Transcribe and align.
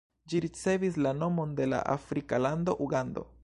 Ĝi 0.31 0.39
ricevis 0.45 0.97
la 1.07 1.11
nomon 1.19 1.53
de 1.61 1.67
la 1.75 1.83
afrika 1.97 2.41
lando 2.47 2.79
Ugando. 2.87 3.29